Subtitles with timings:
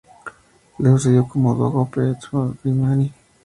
[0.79, 3.13] Le sucedió como dogo Pietro Grimani.